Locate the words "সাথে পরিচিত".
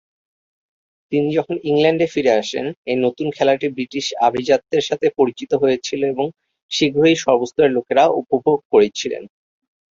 4.89-5.51